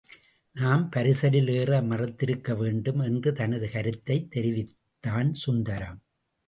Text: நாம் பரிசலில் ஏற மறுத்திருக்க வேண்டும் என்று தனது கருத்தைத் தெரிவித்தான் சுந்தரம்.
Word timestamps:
நாம் 0.51 0.89
பரிசலில் 0.95 1.47
ஏற 1.47 1.81
மறுத்திருக்க 1.81 2.57
வேண்டும் 2.57 2.99
என்று 2.99 3.33
தனது 3.33 3.69
கருத்தைத் 3.69 4.31
தெரிவித்தான் 4.31 5.33
சுந்தரம். 5.33 6.03